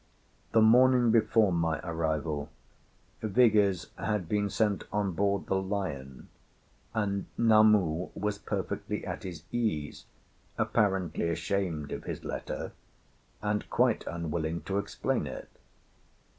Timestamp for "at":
9.05-9.21